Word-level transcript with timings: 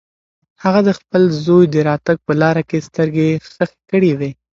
هغه 0.63 0.79
د 0.87 0.89
خپل 0.99 1.23
زوی 1.45 1.65
د 1.73 1.75
راتګ 1.89 2.17
په 2.27 2.33
لاره 2.41 2.63
کې 2.69 2.85
سترګې 2.87 3.29
خښې 3.49 3.79
کړې 3.91 4.11
وې. 4.19 4.31